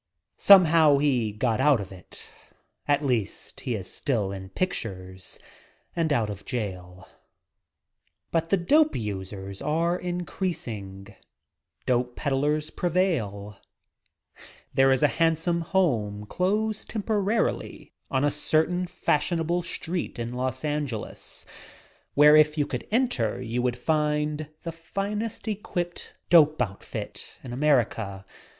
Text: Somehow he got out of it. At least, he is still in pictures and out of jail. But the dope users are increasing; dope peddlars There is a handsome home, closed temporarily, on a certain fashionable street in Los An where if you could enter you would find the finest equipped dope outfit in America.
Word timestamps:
Somehow 0.39 0.97
he 0.97 1.31
got 1.31 1.61
out 1.61 1.79
of 1.79 1.91
it. 1.91 2.27
At 2.87 3.05
least, 3.05 3.59
he 3.59 3.75
is 3.75 3.85
still 3.87 4.31
in 4.31 4.49
pictures 4.49 5.37
and 5.95 6.11
out 6.11 6.27
of 6.27 6.43
jail. 6.43 7.07
But 8.31 8.49
the 8.49 8.57
dope 8.57 8.95
users 8.95 9.61
are 9.61 9.99
increasing; 9.99 11.15
dope 11.85 12.15
peddlars 12.15 12.71
There 14.73 14.91
is 14.91 15.03
a 15.03 15.07
handsome 15.07 15.61
home, 15.61 16.25
closed 16.25 16.89
temporarily, 16.89 17.93
on 18.09 18.23
a 18.23 18.31
certain 18.31 18.87
fashionable 18.87 19.61
street 19.61 20.17
in 20.17 20.33
Los 20.33 20.65
An 20.65 20.89
where 22.15 22.35
if 22.35 22.57
you 22.57 22.65
could 22.65 22.87
enter 22.89 23.39
you 23.39 23.61
would 23.61 23.77
find 23.77 24.47
the 24.63 24.71
finest 24.71 25.47
equipped 25.47 26.15
dope 26.31 26.59
outfit 26.59 27.37
in 27.43 27.53
America. 27.53 28.25